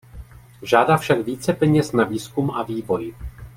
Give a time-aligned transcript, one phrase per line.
[0.61, 3.13] Žádá však více peněz na výzkum a vývoj.